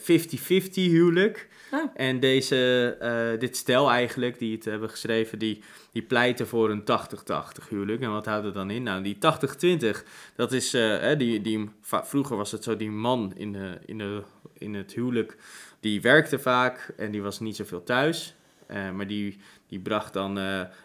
[0.69, 1.49] 50-50 huwelijk.
[1.77, 1.91] Ah.
[1.95, 5.63] En deze, eh, dit stel eigenlijk, die het hebben geschreven, die,
[5.93, 8.03] die pleiten voor een 80-80 huwelijk.
[8.03, 8.83] En wat houdt het dan in?
[8.83, 10.05] Nou, die 80-20,
[10.37, 14.23] dat is, hè, die, die, vroeger was het zo, die man in, de, in, de,
[14.59, 15.37] in het huwelijk,
[15.81, 18.35] die werkte vaak en die was niet zoveel thuis.
[18.67, 20.35] Eh, maar die, die bracht dan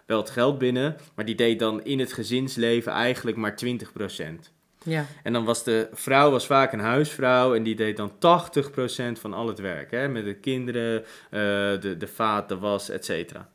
[0.06, 4.61] wel het geld binnen, maar die deed dan in het gezinsleven eigenlijk maar 20%.
[4.84, 5.06] Ja.
[5.24, 8.15] En dan was de vrouw was vaak een huisvrouw en die deed dan 80%
[9.20, 9.91] van al het werk.
[9.91, 10.08] Hè?
[10.08, 11.39] Met de kinderen, eh,
[11.80, 13.50] de, de vaat, de was, et cetera.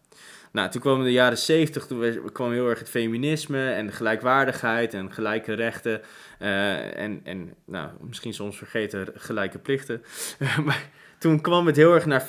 [0.52, 4.94] Nou, toen kwamen de jaren 70, toen kwam heel erg het feminisme en de gelijkwaardigheid
[4.94, 6.00] en gelijke rechten.
[6.38, 10.02] eh, en, en nou, misschien soms vergeten gelijke plichten.
[10.64, 12.26] maar toen kwam het heel erg naar 50-50.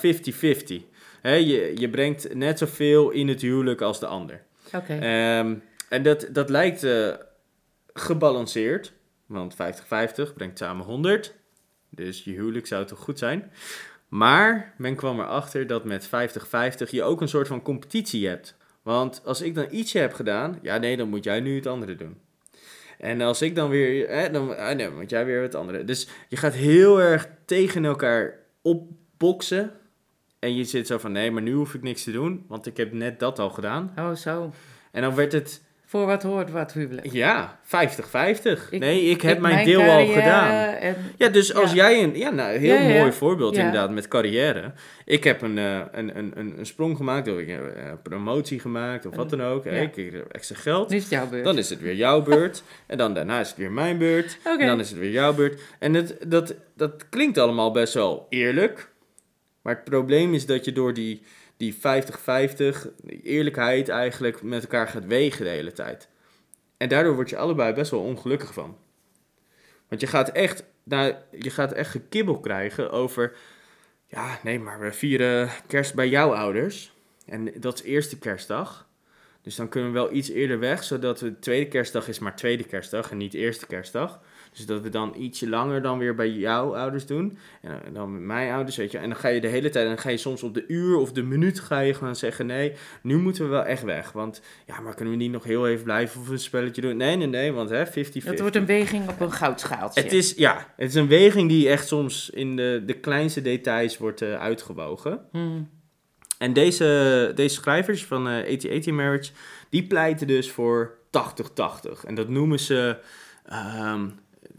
[1.20, 4.42] Hè, je, je brengt net zoveel in het huwelijk als de ander.
[4.74, 4.92] Oké.
[4.92, 5.54] Ehm,
[5.88, 7.08] en dat, dat lijkt eh,
[8.00, 8.92] gebalanceerd,
[9.26, 9.56] want 50-50
[10.34, 11.34] brengt samen 100.
[11.90, 13.50] Dus je huwelijk zou toch goed zijn.
[14.08, 16.10] Maar men kwam erachter dat met 50-50
[16.90, 18.56] je ook een soort van competitie hebt.
[18.82, 21.94] Want als ik dan ietsje heb gedaan, ja nee, dan moet jij nu het andere
[21.94, 22.20] doen.
[22.98, 25.84] En als ik dan weer, hè, dan, ah, nee, moet jij weer het andere.
[25.84, 29.72] Dus je gaat heel erg tegen elkaar opboksen.
[30.38, 32.76] En je zit zo van, nee, maar nu hoef ik niks te doen, want ik
[32.76, 33.92] heb net dat al gedaan.
[33.96, 34.52] Oh, zo.
[34.92, 37.12] En dan werd het, Voor wat hoort wat huwelijk.
[37.12, 38.68] ja, 50-50.
[38.70, 40.74] Ik- Nee, ik heb Ik- mijn, deel al gedaan.
[40.74, 41.76] En, Ja, dus als Ja.
[41.76, 42.98] jij een, ja, nou, heel Ja, ja, ja.
[43.00, 44.72] mooi voorbeeld inderdaad met carrière.
[45.04, 48.60] Ik heb een, eh, een, een, een, een sprong gemaakt, of ik heb een promotie
[48.60, 49.64] gemaakt, of wat dan ook.
[49.64, 50.90] Hè, Ik kreeg extra geld.
[50.90, 51.44] nu is het jouw beurt.
[51.44, 52.62] Dan is het weer jouw beurt.
[52.86, 54.38] en dan daarna is het weer mijn beurt.
[54.44, 55.60] En dan is het weer jouw beurt.
[55.78, 58.88] En het, dat, dat klinkt allemaal best wel eerlijk.
[59.62, 61.22] Maar het probleem is dat je door die,
[61.58, 61.78] die 50-50,
[63.02, 66.08] die eerlijkheid eigenlijk met elkaar gaat wegen de hele tijd.
[66.76, 68.76] En daardoor word je allebei best wel ongelukkig van.
[69.88, 73.36] Want je gaat echt, nou, je gaat echt gekibbel krijgen over...
[74.06, 76.92] Ja, nee, maar we vieren kerst bij jouw ouders.
[77.26, 78.88] En dat is eerste kerstdag.
[79.42, 82.64] Dus dan kunnen we wel iets eerder weg, zodat we tweede kerstdag is maar tweede
[82.64, 84.20] kerstdag en niet eerste kerstdag.
[84.52, 87.38] Dus dat we dan ietsje langer dan weer bij jouw ouders doen.
[87.60, 88.98] En dan met mijn ouders, weet je.
[88.98, 91.12] En dan ga je de hele tijd, dan ga je soms op de uur of
[91.12, 92.46] de minuut ga je gewoon zeggen...
[92.46, 94.12] Nee, nu moeten we wel echt weg.
[94.12, 96.96] Want ja, maar kunnen we niet nog heel even blijven of een spelletje doen?
[96.96, 97.90] Nee, nee, nee, want hè, 50-50.
[98.24, 100.02] Het wordt een weging op een goudschaaltje.
[100.02, 103.98] Het is, ja, het is een weging die echt soms in de, de kleinste details
[103.98, 105.20] wordt eh, uitgewogen.
[105.32, 105.68] Hmm.
[106.38, 109.32] En deze, deze schrijvers van eh 8080 Marriage,
[109.70, 112.04] die pleiten dus voor 80-80.
[112.06, 112.96] En dat noemen ze,
[113.44, 114.08] ehm,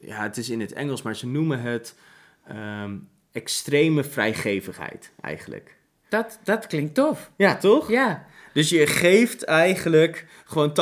[0.01, 1.95] ja, het is in het Engels, maar ze noemen het
[2.47, 2.95] ehm,
[3.31, 5.77] extreme vrijgevigheid eigenlijk.
[6.09, 7.31] Dat, dat klinkt tof.
[7.35, 7.89] Ja, toch?
[7.91, 8.25] Ja.
[8.53, 10.73] Dus je geeft eigenlijk gewoon 80%.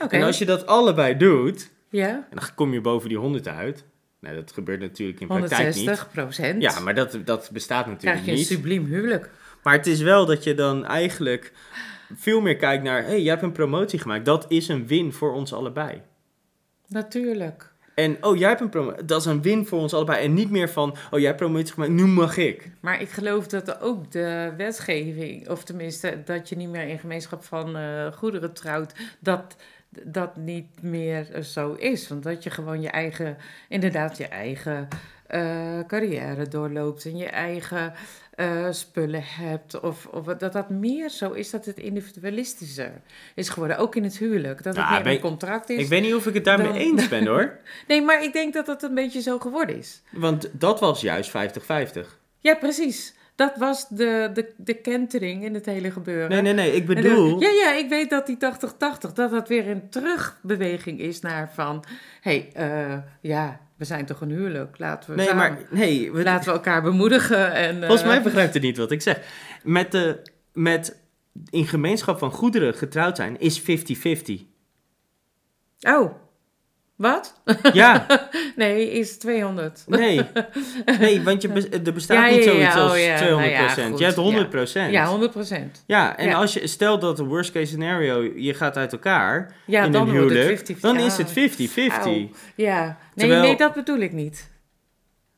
[0.00, 0.16] Oké.
[0.16, 2.08] En als je dat allebei doet, Ja.
[2.08, 3.84] en dan kom je boven die 100 uit.
[4.20, 5.74] Nou, dat gebeurt natuurlijk in praktijk niet.
[5.74, 6.62] 160 procent.
[6.62, 8.46] Ja, maar dat, dat bestaat krijg natuurlijk je een niet.
[8.46, 9.30] subliem huwelijk.
[9.62, 11.52] Maar het is wel dat je dan eigenlijk
[12.14, 13.02] veel meer kijkt naar...
[13.02, 14.24] hé, hey, jij hebt een promotie gemaakt.
[14.24, 16.02] Dat is een win voor ons allebei.
[16.86, 17.69] Natuurlijk.
[18.00, 19.04] En, oh, jij hebt een promotie.
[19.04, 20.24] Dat is een win voor ons allebei.
[20.24, 22.70] En niet meer van, oh, jij promotie gemaakt, nu mag ik.
[22.80, 27.44] Maar ik geloof dat ook de wetgeving, of tenminste dat je niet meer in gemeenschap
[27.44, 29.56] van eh, goederen trouwt, dat
[30.04, 32.08] dat niet meer eh, zo is.
[32.08, 33.36] Want dat je gewoon je eigen,
[33.68, 34.88] inderdaad je eigen
[35.26, 37.92] eh, carrière doorloopt en je eigen
[38.40, 39.80] eh, spullen hebt.
[39.80, 42.92] Of, of dat dat meer zo is dat het individualistischer
[43.34, 43.78] is geworden.
[43.78, 44.62] Ook in het huwelijk.
[44.62, 45.78] Dat het Ja, meer ben- een contract is.
[45.78, 47.58] Ik weet niet of ik het daarmee eens ben, hoor.
[47.88, 50.02] Nee, maar ik denk dat dat een beetje zo geworden is.
[50.10, 52.06] Want dat was juist 50-50.
[52.38, 53.14] Ja, precies.
[53.40, 56.28] Dat was de, de, de kentering in het hele gebeuren.
[56.30, 56.72] Nee, nee, nee.
[56.72, 57.40] Ik bedoel...
[57.40, 58.38] ja, ja, ik weet dat die 80-80,
[59.14, 61.84] dat dat weer een terugbeweging is naar van...
[62.20, 65.58] Hé, hey, eh, ja, we zijn toch een huwelijk, laten we Nee, samen- maar...
[65.78, 67.74] Nee, we- Laten we elkaar bemoedigen en...
[67.80, 69.20] eh, Volgens mij begrijpt het niet wat ik zeg.
[69.62, 70.22] Met, de,
[70.52, 71.00] met
[71.50, 73.64] in gemeenschap van goederen getrouwd zijn is 50-50.
[75.80, 76.12] Oh,
[77.00, 77.40] wat?
[77.72, 78.06] Ja,
[78.56, 79.84] Nee, is 200.
[79.86, 80.20] nee.
[80.98, 83.20] Nee, want je bes- er bestaat Ja, niet zoiets ja, als oh ja, 200%.
[83.20, 84.16] nou je hebt
[84.88, 84.90] 100%.
[84.90, 85.84] Ja, 100 procent.
[85.86, 89.72] Ja, en als je, stel dat de worst case scenario, je gaat uit elkaar in
[89.72, 90.80] dan een wordt het huwelijk, 50.
[90.80, 92.04] dan Ah, is het 50-50.
[92.04, 92.28] auw.
[92.54, 94.50] Ja, nee, Terwijl- nee, dat bedoel ik niet.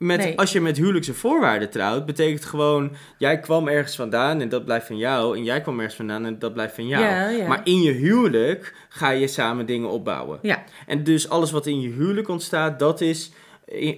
[0.03, 0.39] Met, Nee.
[0.39, 4.87] Als je met huwelijkse voorwaarden trouwt, betekent gewoon, jij kwam ergens vandaan en dat blijft
[4.87, 7.05] van jou, en jij kwam ergens vandaan en dat blijft van jou.
[7.05, 7.47] Ja, ja.
[7.47, 10.39] Maar in je huwelijk ga je samen dingen opbouwen.
[10.43, 13.31] Ja, En dus alles wat in je huwelijk ontstaat, dat is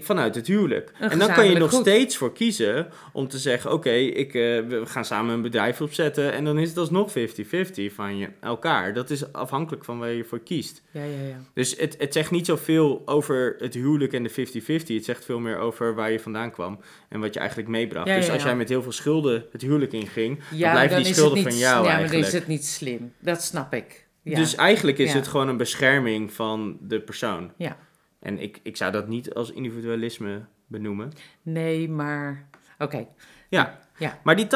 [0.01, 0.93] vanuit het huwelijk.
[1.01, 1.81] Een en dan kan je nog goed.
[1.81, 6.33] steeds voor kiezen om te zeggen: Oké, ik, eh, we gaan samen een bedrijf opzetten.
[6.33, 8.95] En dan is het alsnog 50-50 van je, elkaar.
[8.95, 10.83] Dat is afhankelijk van waar je voor kiest.
[10.91, 11.41] Ja, ja, ja.
[11.55, 14.35] Dus het, het zegt niet zoveel over het huwelijk en de 50-50.
[14.67, 18.09] Het zegt veel meer over waar je vandaan kwam en wat je eigenlijk meebracht.
[18.09, 21.43] Ja, dus als jij met heel veel schulden het huwelijk inging, dan blijven die schulden
[21.43, 23.13] van jou ja, maar dan is het niet slim.
[23.21, 24.07] Dat snap ik.
[24.25, 27.53] Dus eigenlijk is het gewoon een bescherming van de persoon.
[27.57, 27.77] Ja.
[28.25, 31.13] En ik, ik zou dat niet als individualisme benoemen.
[31.43, 32.49] Nee, maar...
[32.79, 33.07] Oké.
[33.49, 33.79] Ja.
[33.99, 34.19] Ja.
[34.25, 34.47] Maar die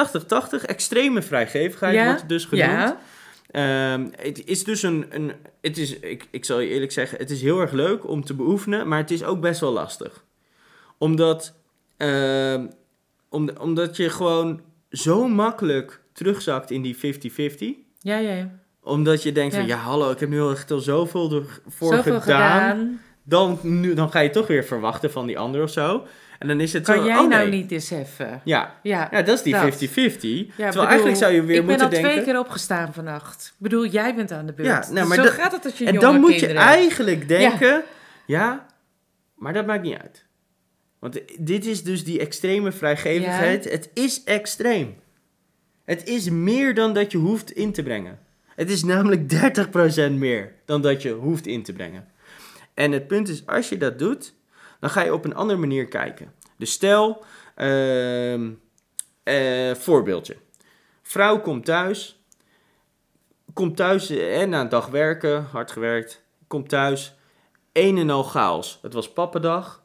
[0.61, 2.71] 80-80, extreme vrijgevigheid Ja, wordt dus genoemd.
[2.71, 2.99] Ja,
[3.49, 7.31] Ehm, het is dus een, een het is, ik, ik zal je eerlijk zeggen, het
[7.31, 10.25] is heel erg leuk om te beoefenen, maar het is ook best wel lastig.
[10.99, 11.55] Omdat,
[13.29, 16.99] om, omdat je gewoon zo makkelijk terugzakt in die 50-50.
[17.99, 18.19] ja, ja.
[18.19, 18.51] ja.
[18.83, 19.77] Omdat je denkt van, Ja.
[19.77, 22.71] ja hallo, ik heb nu al echt al zoveel ervoor Zoveel gedaan.
[22.71, 23.01] gedaan.
[23.29, 26.07] Dan, nu, dan ga je toch weer verwachten van die ander of zo.
[26.39, 27.61] En dan is het Kan zo, jij oh, nou nee.
[27.61, 28.41] niet eens even?
[28.45, 29.59] Ja, Ja, ja, dat is die 50-50.
[29.59, 29.71] Dat.
[29.71, 32.25] Terwijl Ja, bedoel, eigenlijk zou je weer ik ben moeten al twee denken...
[32.25, 33.47] keer opgestaan vannacht.
[33.47, 34.69] Ik bedoel, jij bent aan de beurt.
[34.69, 36.63] Ja, nou, maar Zo dat- gaat het als je En jonge dan moet je kinderen
[36.63, 37.83] eigenlijk denken,
[38.27, 38.67] ja.
[39.35, 40.25] maar dat maakt niet uit.
[40.99, 43.71] Want dit is dus die extreme vrijgevigheid.
[43.71, 44.95] Het is extreem.
[45.85, 48.19] Het is meer dan dat je hoeft in te brengen.
[48.55, 49.31] Het is namelijk
[50.09, 52.09] 30% meer dan dat je hoeft in te brengen.
[52.79, 54.35] En het punt is, als je dat doet,
[54.81, 56.33] dan ga je op een andere manier kijken.
[56.57, 58.51] Dus stel, ehm,
[59.23, 60.37] eh, voorbeeldje.
[61.03, 62.23] Vrouw komt thuis,
[63.53, 67.15] komt thuis eh, na een dag werken, hard gewerkt, komt thuis,
[67.73, 68.79] een en al chaos.
[68.83, 69.83] Het was pappendag,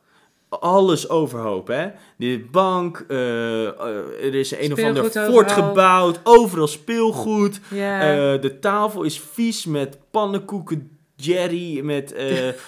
[0.50, 1.92] alles overhoop, hè.
[2.18, 5.68] De bank, eh, er is een of ander fort overal.
[5.68, 7.60] gebouwd, overal speelgoed.
[7.70, 10.93] De tafel is vies met pannenkoeken,
[11.26, 12.16] jerry, met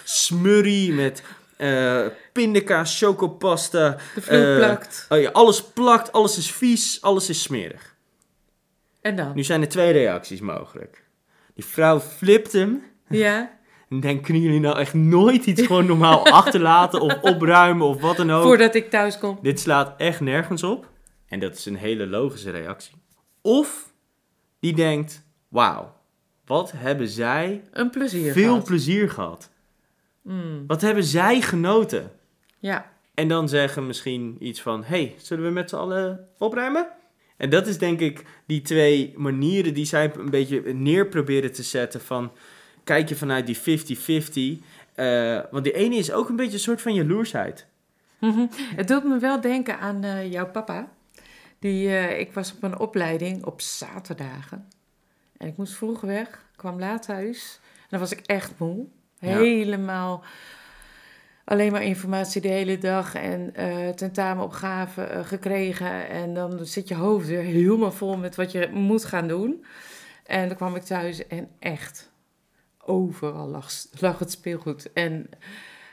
[0.04, 1.24] smurrie, met
[1.58, 3.98] eh pindakaas, chocopasta.
[4.16, 5.06] de vloer eh, plakt.
[5.10, 7.96] Oh ja, alles plakt, alles is vies, alles is smerig.
[9.02, 9.32] En dan?
[9.36, 11.04] Nu zijn er twee reacties mogelijk.
[11.54, 13.58] Die vrouw flipt hem Ja,
[13.90, 18.18] en denkt, kunnen jullie nou echt nooit iets gewoon normaal achterlaten of opruimen of wat
[18.18, 18.44] dan ook?
[18.44, 19.40] voordat ik thuis kom.
[19.42, 20.90] Dit slaat echt nergens op.
[21.28, 22.96] En dat is een hele logische reactie.
[23.42, 23.94] Of
[24.60, 25.95] die denkt, wauw,
[26.46, 28.64] wat hebben zij Een plezier veel gehad.
[28.66, 29.50] plezier gehad.
[30.22, 32.12] Mm, Wat hebben zij genoten?
[32.60, 36.88] ja, En dan zeggen misschien iets van, hey, zullen we met z'n allen opruimen?
[37.38, 41.64] En dat is denk ik die twee manieren die zij een beetje neer proberen te
[41.64, 42.32] zetten van,
[42.84, 43.58] kijk je vanuit die
[44.60, 44.64] 50-50.
[44.94, 47.66] eh, want die ene is ook een beetje een soort van jaloersheid.
[48.76, 50.92] Het doet me wel denken aan eh, jouw papa.
[51.60, 54.68] Die, eh, ik was op een opleiding op zaterdagen.
[55.38, 57.60] En ik moest vroeg weg, kwam laat thuis.
[57.64, 58.86] En dan was ik echt moe.
[59.20, 60.24] Helemaal
[61.44, 66.08] alleen maar informatie de hele dag en eh tentamenopgaven eh, gekregen.
[66.10, 69.66] En dan zit je hoofd weer helemaal vol met wat je moet gaan doen.
[70.26, 72.12] En dan kwam ik thuis en echt
[72.86, 74.94] overal lag, lag het speelgoed.
[74.94, 75.30] En,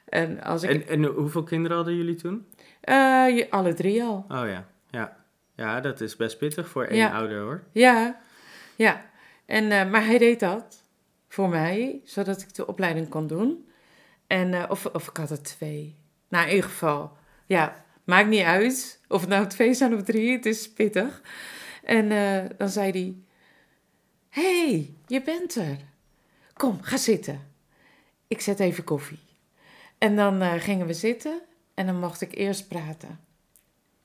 [0.04, 0.70] en als ik...
[0.70, 2.46] En, en hoeveel kinderen hadden jullie toen?
[2.80, 2.94] Eh,
[3.36, 4.24] je- alle drie al.
[4.28, 5.16] Oh ja, ja.
[5.56, 7.10] Ja, dat is best pittig voor één Ja.
[7.12, 7.62] ouder hoor.
[7.72, 8.20] Ja,
[8.76, 9.04] ja.
[9.46, 10.82] En, eh, maar hij deed dat
[11.28, 13.68] voor mij, zodat ik de opleiding kon doen.
[14.26, 15.96] En, eh, of, of ik had er twee.
[16.28, 20.32] Nou, in ieder geval, ja, maakt niet uit of het nou twee zijn of drie,
[20.32, 21.22] het is pittig.
[21.84, 23.14] En eh, dan zei hij,
[24.28, 25.78] hey, je bent er.
[26.52, 27.40] Kom, ga zitten.
[28.28, 29.20] Ik zet even koffie.
[29.98, 31.40] En dan gingen we zitten
[31.74, 33.20] en dan mocht ik eerst praten.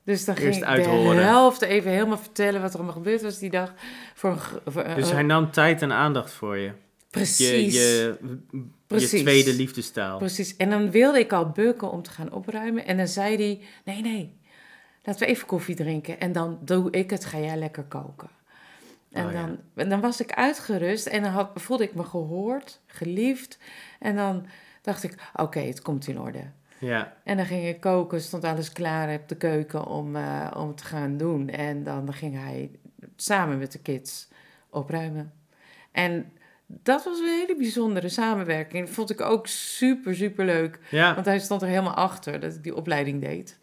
[0.08, 0.90] Dus dan Eerst ging ik de
[1.22, 3.74] helft even helemaal vertellen wat er allemaal gebeurd was die dag.
[4.14, 6.72] Voor Dus eh, hij nam tijd en aandacht voor je.
[7.10, 8.18] Precies, je, je
[8.88, 9.22] Precies.
[9.22, 10.18] tweede liefdestaal.
[10.18, 10.56] precies.
[10.56, 12.86] En dan wilde ik al bukken om te gaan opruimen.
[12.86, 14.38] En dan zei hij, nee, nee,
[15.04, 16.20] laten we even koffie drinken.
[16.20, 18.30] En dan doe ik het, ga jij lekker koken.
[19.12, 23.58] En, Oh, dan, dan was ik uitgerust en dan had, voelde ik me gehoord, geliefd.
[24.00, 24.46] En dan
[24.82, 26.44] dacht ik, oké, het komt in orde.
[26.80, 30.76] Ja, En dan ging ik koken, stond alles klaar op de keuken om, eh, om
[30.76, 31.50] te gaan doen.
[31.50, 32.72] En dan ging hij
[33.16, 34.28] samen met de kids
[34.70, 35.34] opruimen.
[35.92, 36.32] En
[36.66, 38.86] dat was een hele bijzondere samenwerking.
[38.86, 40.80] Dat vond ik ook super, super leuk.
[40.90, 41.14] ja.
[41.14, 43.60] Want hij stond er helemaal achter dat ik die opleiding deed.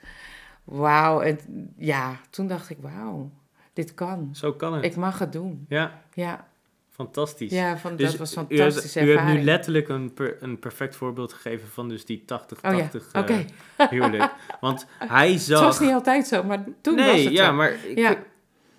[0.64, 1.20] Wauw.
[1.20, 1.38] En
[1.76, 3.30] ja, toen dacht ik, wauw,
[3.72, 4.28] dit kan.
[4.32, 4.84] zo kan het.
[4.84, 5.66] Ik mag het doen.
[5.68, 6.46] Ja, Ja,
[6.94, 7.50] fantastisch.
[7.52, 10.58] ja van, Dus dat was een u, hebt- u hebt nu letterlijk een, per- een
[10.58, 12.24] perfect voorbeeld gegeven van dus die 80-80
[12.62, 13.44] oh ja, oké.
[13.90, 14.32] huwelijk.
[14.60, 15.60] Want hij Het zag...
[15.60, 17.52] was niet altijd zo, maar toen nee, was het ja, zo.
[17.52, 18.16] maar ik- Ja.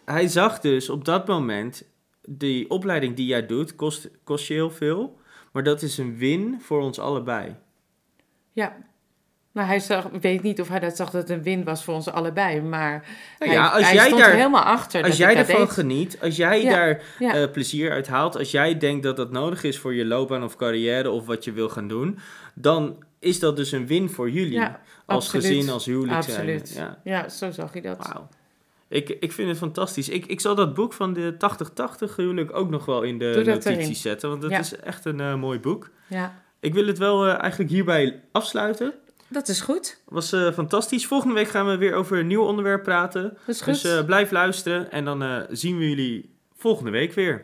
[0.06, 1.94] hij zag dus op dat moment...
[2.28, 5.20] Die opleiding die jij doet, kost, kost je heel veel.
[5.52, 7.56] Maar dat is een win voor ons allebei.
[8.52, 8.76] Ja,
[9.56, 11.84] Nou, hij zag, ik weet niet of hij dat zag dat het een win was
[11.84, 12.92] voor ons allebei, maar
[13.40, 15.04] Nou hij, ja, als hij jij stond daar- er helemaal achter.
[15.04, 15.70] Als jij ervan deed.
[15.70, 17.34] geniet, als jij Ja, daar ja.
[17.34, 20.56] eh, plezier uit haalt, als jij denkt dat dat nodig is voor je loopbaan of
[20.56, 22.20] carrière of wat je wil gaan doen,
[22.54, 24.52] dan is dat dus een win voor jullie.
[24.54, 25.46] Ja, als absoluut.
[25.46, 26.70] gezin, als huwelijk Absoluut.
[26.70, 26.96] zijn.
[27.04, 27.98] Ja, Ja, zo zag hij dat.
[28.08, 28.28] wauw.
[28.88, 30.10] Ik, ik vind het fantastisch.
[30.10, 34.02] Ik, ik zal dat boek van de 80-80 huwelijk ook nog wel in de notities
[34.02, 34.60] zetten, want dat Ja.
[34.60, 35.90] is echt een eh, mooi boek.
[36.08, 38.94] Ja, Ik wil het wel eh, eigenlijk hierbij afsluiten.
[39.28, 40.02] Dat is goed.
[40.06, 41.06] Was eh, fantastisch.
[41.06, 43.24] Volgende week gaan we weer over een nieuw onderwerp praten.
[43.24, 43.82] Dat is goed.
[43.82, 47.44] Dus blijf luisteren en dan eh, zien we jullie volgende week weer.